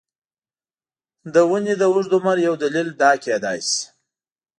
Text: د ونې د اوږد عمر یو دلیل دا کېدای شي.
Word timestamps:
د 1.33 1.35
ونې 1.49 1.73
د 1.77 1.83
اوږد 1.91 2.11
عمر 2.17 2.37
یو 2.47 2.55
دلیل 2.63 2.87
دا 3.01 3.11
کېدای 3.23 3.59
شي. 3.69 3.81